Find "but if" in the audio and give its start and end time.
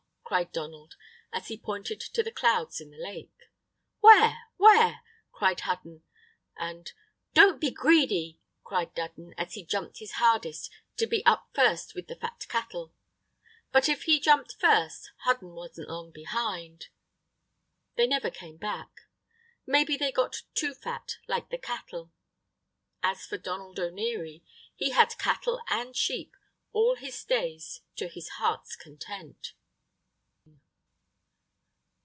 13.73-14.03